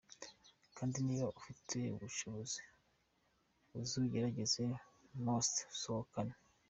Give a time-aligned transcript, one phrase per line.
[0.75, 2.61] kd niba ufite ubushobozi
[3.79, 4.63] uzugerageza
[5.25, 6.35] most sohokane.